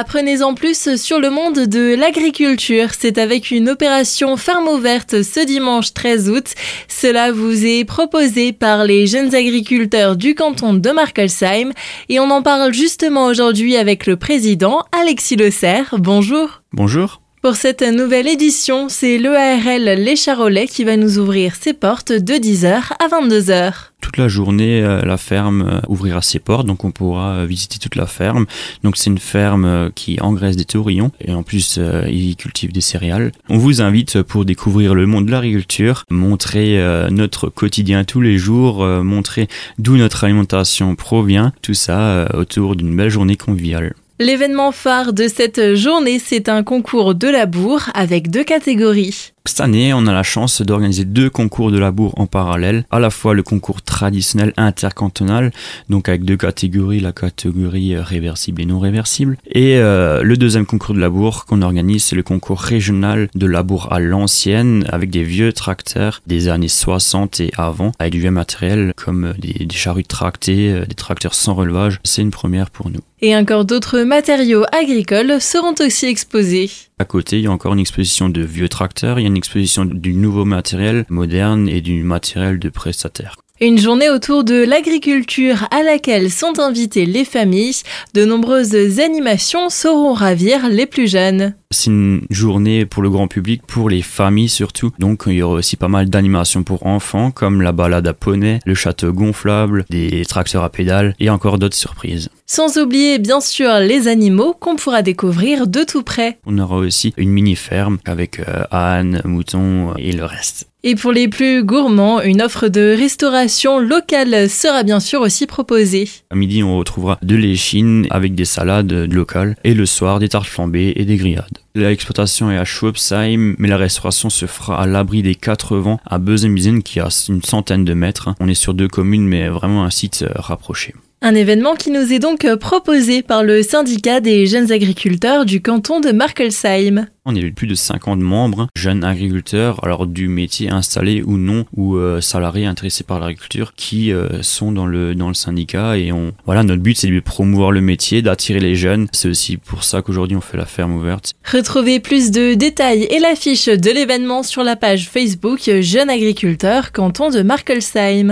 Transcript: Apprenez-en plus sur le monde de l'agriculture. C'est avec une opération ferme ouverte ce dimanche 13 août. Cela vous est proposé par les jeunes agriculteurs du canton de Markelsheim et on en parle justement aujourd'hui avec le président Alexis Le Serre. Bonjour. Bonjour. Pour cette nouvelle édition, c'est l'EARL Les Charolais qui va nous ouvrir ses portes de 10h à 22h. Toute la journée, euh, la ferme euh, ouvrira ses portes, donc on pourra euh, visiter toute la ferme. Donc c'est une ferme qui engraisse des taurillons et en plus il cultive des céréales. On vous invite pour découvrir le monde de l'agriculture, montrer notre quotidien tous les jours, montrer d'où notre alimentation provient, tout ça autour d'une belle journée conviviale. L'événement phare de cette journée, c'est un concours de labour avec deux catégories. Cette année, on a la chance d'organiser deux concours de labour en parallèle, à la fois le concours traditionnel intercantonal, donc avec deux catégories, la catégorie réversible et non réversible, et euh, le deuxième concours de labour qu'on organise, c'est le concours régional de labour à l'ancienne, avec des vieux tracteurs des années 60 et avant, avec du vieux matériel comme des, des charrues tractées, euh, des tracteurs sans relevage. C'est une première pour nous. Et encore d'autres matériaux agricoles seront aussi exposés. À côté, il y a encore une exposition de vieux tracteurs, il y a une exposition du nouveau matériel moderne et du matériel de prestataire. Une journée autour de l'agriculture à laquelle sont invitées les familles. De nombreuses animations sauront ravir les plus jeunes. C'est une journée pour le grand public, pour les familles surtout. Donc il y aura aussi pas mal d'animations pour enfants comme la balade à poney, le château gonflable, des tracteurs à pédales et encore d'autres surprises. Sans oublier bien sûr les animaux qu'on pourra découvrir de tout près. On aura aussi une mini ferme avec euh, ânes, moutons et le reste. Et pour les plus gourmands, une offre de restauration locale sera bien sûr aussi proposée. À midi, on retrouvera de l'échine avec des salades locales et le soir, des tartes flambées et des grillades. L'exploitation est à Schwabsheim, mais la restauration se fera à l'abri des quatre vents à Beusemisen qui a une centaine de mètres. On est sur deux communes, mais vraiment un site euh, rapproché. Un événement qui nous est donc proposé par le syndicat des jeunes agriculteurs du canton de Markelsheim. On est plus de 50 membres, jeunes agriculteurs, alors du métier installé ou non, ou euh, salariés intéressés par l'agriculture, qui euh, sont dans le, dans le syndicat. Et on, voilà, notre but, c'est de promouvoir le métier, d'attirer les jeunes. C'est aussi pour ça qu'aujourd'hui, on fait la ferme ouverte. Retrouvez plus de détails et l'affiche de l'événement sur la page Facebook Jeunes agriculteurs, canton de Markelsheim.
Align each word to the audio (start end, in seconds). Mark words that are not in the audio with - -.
Apprenez-en 0.00 0.54
plus 0.54 0.94
sur 0.94 1.18
le 1.18 1.28
monde 1.28 1.58
de 1.58 1.96
l'agriculture. 1.96 2.90
C'est 2.96 3.18
avec 3.18 3.50
une 3.50 3.68
opération 3.68 4.36
ferme 4.36 4.68
ouverte 4.68 5.24
ce 5.24 5.44
dimanche 5.44 5.92
13 5.92 6.30
août. 6.30 6.54
Cela 6.86 7.32
vous 7.32 7.66
est 7.66 7.84
proposé 7.84 8.52
par 8.52 8.84
les 8.84 9.08
jeunes 9.08 9.34
agriculteurs 9.34 10.14
du 10.14 10.36
canton 10.36 10.72
de 10.74 10.90
Markelsheim 10.90 11.72
et 12.08 12.20
on 12.20 12.30
en 12.30 12.42
parle 12.42 12.72
justement 12.72 13.26
aujourd'hui 13.26 13.76
avec 13.76 14.06
le 14.06 14.16
président 14.16 14.84
Alexis 14.92 15.34
Le 15.34 15.50
Serre. 15.50 15.96
Bonjour. 15.98 16.62
Bonjour. 16.72 17.20
Pour 17.40 17.54
cette 17.54 17.82
nouvelle 17.82 18.26
édition, 18.26 18.88
c'est 18.88 19.16
l'EARL 19.16 19.84
Les 20.02 20.16
Charolais 20.16 20.66
qui 20.66 20.82
va 20.82 20.96
nous 20.96 21.18
ouvrir 21.18 21.54
ses 21.54 21.72
portes 21.72 22.10
de 22.10 22.34
10h 22.34 22.92
à 22.98 23.06
22h. 23.08 23.72
Toute 24.00 24.16
la 24.16 24.26
journée, 24.26 24.82
euh, 24.82 25.02
la 25.02 25.16
ferme 25.16 25.62
euh, 25.62 25.80
ouvrira 25.86 26.20
ses 26.20 26.40
portes, 26.40 26.66
donc 26.66 26.82
on 26.84 26.90
pourra 26.90 27.34
euh, 27.34 27.46
visiter 27.46 27.78
toute 27.78 27.94
la 27.94 28.06
ferme. 28.06 28.46
Donc 28.82 28.96
c'est 28.96 29.08
une 29.10 29.18
ferme 29.18 29.90
qui 29.94 30.20
engraisse 30.20 30.56
des 30.56 30.64
taurillons 30.64 31.12
et 31.20 31.32
en 31.32 31.44
plus 31.44 31.78
il 32.08 32.34
cultive 32.34 32.72
des 32.72 32.80
céréales. 32.80 33.30
On 33.48 33.58
vous 33.58 33.82
invite 33.82 34.22
pour 34.22 34.44
découvrir 34.44 34.96
le 34.96 35.06
monde 35.06 35.26
de 35.26 35.30
l'agriculture, 35.30 36.04
montrer 36.10 36.82
notre 37.10 37.50
quotidien 37.50 38.02
tous 38.02 38.20
les 38.20 38.36
jours, 38.36 38.84
montrer 38.84 39.46
d'où 39.78 39.96
notre 39.96 40.24
alimentation 40.24 40.96
provient, 40.96 41.52
tout 41.62 41.74
ça 41.74 42.28
autour 42.34 42.74
d'une 42.74 42.94
belle 42.96 43.10
journée 43.10 43.36
conviviale. 43.36 43.94
L'événement 44.20 44.72
phare 44.72 45.12
de 45.12 45.28
cette 45.28 45.76
journée, 45.76 46.18
c'est 46.18 46.48
un 46.48 46.64
concours 46.64 47.14
de 47.14 47.28
labour 47.28 47.82
avec 47.94 48.30
deux 48.30 48.42
catégories. 48.42 49.32
Cette 49.48 49.62
année, 49.62 49.94
on 49.94 50.06
a 50.06 50.12
la 50.12 50.22
chance 50.22 50.60
d'organiser 50.60 51.06
deux 51.06 51.30
concours 51.30 51.72
de 51.72 51.78
labour 51.78 52.12
en 52.20 52.26
parallèle, 52.26 52.84
à 52.90 52.98
la 52.98 53.08
fois 53.08 53.32
le 53.32 53.42
concours 53.42 53.80
traditionnel 53.80 54.52
intercantonal, 54.58 55.52
donc 55.88 56.10
avec 56.10 56.22
deux 56.22 56.36
catégories, 56.36 57.00
la 57.00 57.12
catégorie 57.12 57.96
réversible 57.96 58.60
et 58.60 58.66
non 58.66 58.78
réversible, 58.78 59.38
et 59.50 59.78
euh, 59.78 60.22
le 60.22 60.36
deuxième 60.36 60.66
concours 60.66 60.94
de 60.94 61.00
labour 61.00 61.46
qu'on 61.46 61.62
organise, 61.62 62.04
c'est 62.04 62.14
le 62.14 62.22
concours 62.22 62.60
régional 62.60 63.30
de 63.34 63.46
labour 63.46 63.90
à 63.90 64.00
l'ancienne, 64.00 64.84
avec 64.92 65.08
des 65.08 65.22
vieux 65.22 65.54
tracteurs 65.54 66.20
des 66.26 66.48
années 66.48 66.68
60 66.68 67.40
et 67.40 67.50
avant, 67.56 67.92
avec 67.98 68.12
du 68.12 68.20
vieux 68.20 68.30
matériel 68.30 68.92
comme 68.96 69.32
des, 69.38 69.64
des 69.64 69.74
charrues 69.74 70.04
tractées, 70.04 70.72
euh, 70.74 70.84
des 70.84 70.94
tracteurs 70.94 71.34
sans 71.34 71.54
relevage. 71.54 72.00
C'est 72.04 72.20
une 72.20 72.32
première 72.32 72.68
pour 72.68 72.90
nous. 72.90 73.00
Et 73.22 73.34
encore 73.34 73.64
d'autres 73.64 74.00
matériaux 74.00 74.64
agricoles 74.72 75.40
seront 75.40 75.74
aussi 75.80 76.04
exposés. 76.04 76.70
À 77.00 77.04
côté, 77.04 77.38
il 77.38 77.44
y 77.44 77.46
a 77.46 77.52
encore 77.52 77.74
une 77.74 77.78
exposition 77.78 78.28
de 78.28 78.42
vieux 78.42 78.68
tracteurs, 78.68 79.18
il 79.18 79.22
y 79.22 79.26
a 79.26 79.28
une 79.28 79.36
exposition 79.36 79.84
du 79.84 80.14
nouveau 80.14 80.44
matériel 80.44 81.04
moderne 81.08 81.68
et 81.68 81.80
du 81.80 82.02
matériel 82.02 82.58
de 82.58 82.68
prestataire. 82.68 83.36
Une 83.60 83.78
journée 83.78 84.08
autour 84.08 84.44
de 84.44 84.64
l'agriculture 84.64 85.66
à 85.72 85.82
laquelle 85.82 86.30
sont 86.30 86.60
invitées 86.60 87.06
les 87.06 87.24
familles. 87.24 87.82
De 88.14 88.24
nombreuses 88.24 89.00
animations 89.00 89.68
sauront 89.68 90.12
ravir 90.12 90.68
les 90.68 90.86
plus 90.86 91.08
jeunes. 91.08 91.54
C'est 91.70 91.90
une 91.90 92.22
journée 92.30 92.86
pour 92.86 93.02
le 93.02 93.10
grand 93.10 93.28
public, 93.28 93.60
pour 93.66 93.90
les 93.90 94.00
familles 94.00 94.48
surtout. 94.48 94.90
Donc 94.98 95.24
il 95.26 95.34
y 95.34 95.42
aura 95.42 95.56
aussi 95.56 95.76
pas 95.76 95.88
mal 95.88 96.08
d'animations 96.08 96.62
pour 96.62 96.86
enfants 96.86 97.30
comme 97.30 97.60
la 97.60 97.72
balade 97.72 98.08
à 98.08 98.14
poney, 98.14 98.60
le 98.64 98.74
château 98.74 99.12
gonflable, 99.12 99.84
des 99.90 100.24
tracteurs 100.24 100.64
à 100.64 100.70
pédales 100.70 101.14
et 101.20 101.28
encore 101.28 101.58
d'autres 101.58 101.76
surprises. 101.76 102.30
Sans 102.46 102.78
oublier 102.78 103.18
bien 103.18 103.42
sûr 103.42 103.80
les 103.80 104.08
animaux 104.08 104.54
qu'on 104.58 104.76
pourra 104.76 105.02
découvrir 105.02 105.66
de 105.66 105.84
tout 105.84 106.02
près. 106.02 106.38
On 106.46 106.56
aura 106.56 106.76
aussi 106.76 107.12
une 107.18 107.30
mini 107.30 107.54
ferme 107.54 107.98
avec 108.06 108.40
euh, 108.40 108.64
ânes, 108.72 109.20
moutons 109.26 109.94
et 109.98 110.12
le 110.12 110.24
reste. 110.24 110.68
Et 110.84 110.94
pour 110.94 111.10
les 111.10 111.26
plus 111.26 111.64
gourmands, 111.64 112.22
une 112.22 112.40
offre 112.40 112.68
de 112.68 112.94
restauration 112.96 113.80
locale 113.80 114.48
sera 114.48 114.84
bien 114.84 115.00
sûr 115.00 115.20
aussi 115.20 115.46
proposée. 115.46 116.08
À 116.30 116.36
midi, 116.36 116.62
on 116.62 116.78
retrouvera 116.78 117.18
de 117.20 117.34
l'échine 117.34 118.06
avec 118.10 118.36
des 118.36 118.44
salades 118.44 118.92
locales 118.92 119.56
et 119.64 119.74
le 119.74 119.86
soir, 119.86 120.20
des 120.20 120.28
tartes 120.28 120.46
flambées 120.46 120.92
et 120.94 121.04
des 121.04 121.16
grillades. 121.16 121.58
L'exploitation 121.78 122.50
est 122.50 122.56
à 122.56 122.64
Schwabsheim, 122.64 123.54
mais 123.56 123.68
la 123.68 123.76
restauration 123.76 124.30
se 124.30 124.46
fera 124.46 124.82
à 124.82 124.86
l'abri 124.86 125.22
des 125.22 125.36
quatre 125.36 125.76
vents 125.76 126.00
à 126.04 126.18
Beusemisen 126.18 126.82
qui 126.82 126.98
a 126.98 127.08
une 127.28 127.40
centaine 127.40 127.84
de 127.84 127.94
mètres. 127.94 128.30
On 128.40 128.48
est 128.48 128.54
sur 128.54 128.74
deux 128.74 128.88
communes, 128.88 129.28
mais 129.28 129.48
vraiment 129.48 129.84
un 129.84 129.90
site 129.90 130.24
euh, 130.26 130.32
rapproché. 130.34 130.92
Un 131.20 131.34
événement 131.34 131.74
qui 131.74 131.90
nous 131.90 132.12
est 132.12 132.20
donc 132.20 132.46
proposé 132.60 133.22
par 133.22 133.42
le 133.42 133.64
syndicat 133.64 134.20
des 134.20 134.46
jeunes 134.46 134.70
agriculteurs 134.70 135.44
du 135.44 135.60
canton 135.60 135.98
de 135.98 136.12
Markelsheim. 136.12 137.06
On 137.30 137.34
est 137.34 137.50
plus 137.50 137.66
de 137.66 137.74
50 137.74 138.20
membres, 138.20 138.68
jeunes 138.74 139.04
agriculteurs, 139.04 139.84
alors 139.84 140.06
du 140.06 140.28
métier 140.28 140.70
installé 140.70 141.22
ou 141.22 141.36
non, 141.36 141.66
ou 141.76 141.96
euh, 141.96 142.22
salariés 142.22 142.64
intéressés 142.64 143.04
par 143.04 143.20
l'agriculture, 143.20 143.74
qui 143.76 144.14
euh, 144.14 144.42
sont 144.42 144.72
dans 144.72 144.86
le, 144.86 145.14
dans 145.14 145.28
le 145.28 145.34
syndicat. 145.34 145.98
Et 145.98 146.10
on, 146.10 146.32
voilà, 146.46 146.62
notre 146.62 146.80
but, 146.80 146.96
c'est 146.96 147.08
de 147.08 147.20
promouvoir 147.20 147.70
le 147.70 147.82
métier, 147.82 148.22
d'attirer 148.22 148.60
les 148.60 148.76
jeunes. 148.76 149.08
C'est 149.12 149.28
aussi 149.28 149.58
pour 149.58 149.84
ça 149.84 150.00
qu'aujourd'hui, 150.00 150.38
on 150.38 150.40
fait 150.40 150.56
la 150.56 150.64
ferme 150.64 150.94
ouverte. 150.94 151.34
Retrouvez 151.52 152.00
plus 152.00 152.30
de 152.30 152.54
détails 152.54 153.02
et 153.10 153.18
l'affiche 153.18 153.66
de 153.66 153.90
l'événement 153.90 154.42
sur 154.42 154.62
la 154.62 154.76
page 154.76 155.10
Facebook 155.10 155.68
Jeunes 155.80 156.08
agriculteurs, 156.08 156.92
canton 156.92 157.28
de 157.28 157.42
Markelsheim. 157.42 158.26